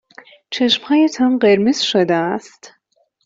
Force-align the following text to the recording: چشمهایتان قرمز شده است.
چشمهایتان 0.49 1.37
قرمز 1.39 1.79
شده 1.79 2.13
است. 2.13 2.73